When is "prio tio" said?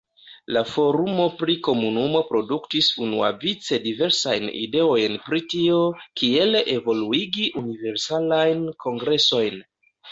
5.29-5.79